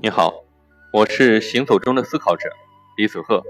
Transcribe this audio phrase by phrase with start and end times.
[0.00, 0.44] 你好，
[0.92, 2.48] 我是行走中的思考者
[2.96, 3.42] 李子鹤。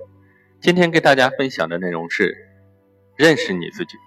[0.63, 2.35] 今天跟大家分享的内容是
[3.17, 3.99] 认识你自己。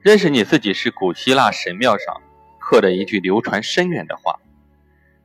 [0.00, 2.22] 认识你自己是古希腊神庙上
[2.58, 4.40] 刻的一句流传深远的话。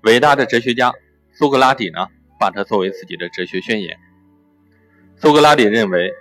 [0.02, 0.92] 伟大的哲学家
[1.32, 3.98] 苏格拉底呢，把它作为自己的哲学宣言。
[5.16, 6.12] 苏格拉底认为，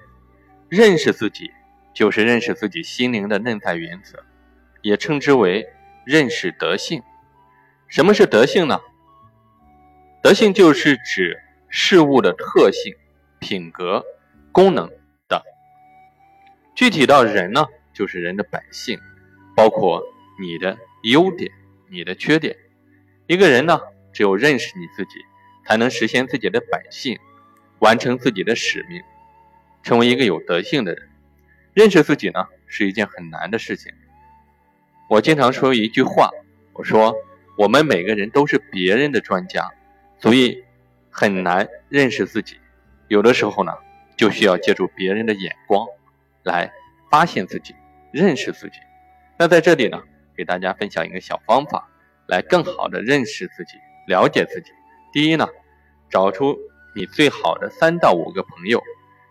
[0.69, 1.51] 认识自己
[1.93, 4.25] 就是认识自己心灵的内在原则，
[4.81, 5.67] 也称之为
[6.07, 7.03] 认识德性。
[7.89, 8.79] 什么是德性呢？
[10.21, 12.93] 德性就是指事物的特性、
[13.39, 14.05] 品格、
[14.51, 14.91] 功能
[15.29, 15.41] 等。
[16.75, 18.99] 具体到人呢，就是人的本性，
[19.55, 20.03] 包括
[20.41, 21.53] 你的优点、
[21.89, 22.57] 你的缺点。
[23.29, 23.81] 一个人呢，
[24.13, 25.21] 只有认识你自己，
[25.65, 27.17] 才能实现自己的本性，
[27.79, 29.01] 完成自己的使命，
[29.85, 31.09] 成为一个有德性的人。
[31.75, 33.93] 认识自己呢，是一件很难的事情。
[35.09, 36.31] 我经常说一句话，
[36.73, 37.15] 我说
[37.57, 39.71] 我们每个人都是别人的专家。
[40.19, 40.65] 所以
[41.11, 42.59] 很难认识自己，
[43.09, 43.73] 有的时候呢，
[44.17, 45.87] 就需要借助别人的眼光
[46.43, 46.73] 来
[47.11, 47.75] 发现自己、
[48.13, 48.79] 认识自己。
[49.39, 50.03] 那在这里呢，
[50.37, 51.89] 给大家分享一个小方法，
[52.27, 54.73] 来更好的认识自己、了解自己。
[55.13, 55.47] 第一呢，
[56.11, 56.59] 找出
[56.97, 58.83] 你最好的三到五个朋友，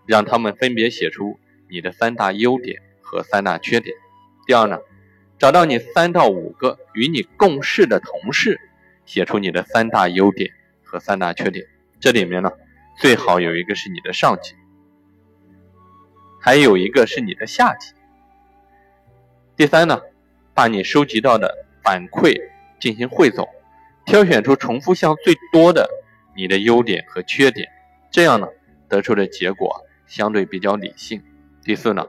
[0.05, 1.37] 让他们分别写出
[1.69, 3.95] 你的三大优点和三大缺点。
[4.45, 4.79] 第二呢，
[5.37, 8.57] 找到你三到五个与你共事的同事，
[9.05, 10.53] 写出你的三大优点。
[10.87, 11.65] 和三大缺点，
[11.99, 12.49] 这里面呢，
[12.97, 14.55] 最好有一个是你的上级，
[16.41, 17.93] 还有一个是你的下级。
[19.55, 19.99] 第三呢，
[20.53, 22.35] 把你收集到的反馈
[22.79, 23.47] 进行汇总，
[24.05, 25.89] 挑选出重复项最多的
[26.35, 27.67] 你的优点和缺点，
[28.09, 28.47] 这样呢，
[28.87, 31.21] 得出的结果相对比较理性。
[31.63, 32.07] 第四呢，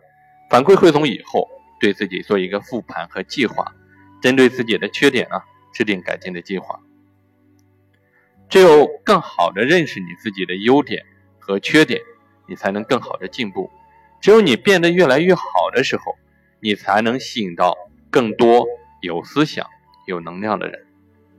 [0.48, 1.48] 反馈汇总以后，
[1.80, 3.74] 对自己做一个复盘和计划，
[4.22, 5.40] 针对自己的缺点呢，
[5.72, 6.78] 制定改进的计划。
[8.48, 11.04] 只有更好的认识你自己的优点
[11.38, 12.00] 和缺点，
[12.46, 13.70] 你才能更好的进步。
[14.20, 16.16] 只有你变得越来越好的时候，
[16.60, 17.76] 你才能吸引到
[18.10, 18.66] 更多
[19.00, 19.66] 有思想、
[20.06, 20.86] 有能量的人。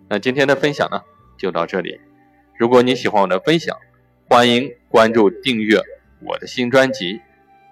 [0.08, 1.02] 那今天的分享呢，
[1.38, 2.00] 就到这里。
[2.58, 3.78] 如果你喜欢我的分享，
[4.30, 5.81] 欢迎关注订阅
[6.22, 7.16] 我的新专辑《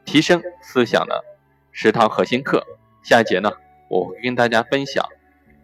[0.03, 1.23] 提升思想的
[1.71, 2.65] 食堂核心课》。
[3.07, 3.51] 下一节呢，
[3.89, 5.05] 我会跟大家分享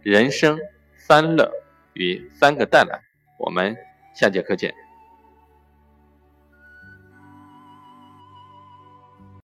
[0.01, 0.59] 人生
[0.95, 1.51] 三乐
[1.94, 3.01] 与三个带来。
[3.43, 3.75] 我们
[4.13, 4.82] 下节课见。